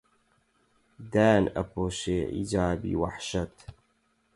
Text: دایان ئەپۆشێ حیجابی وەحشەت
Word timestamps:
دایان 1.13 1.45
ئەپۆشێ 1.55 2.19
حیجابی 2.35 2.99
وەحشەت 3.01 3.55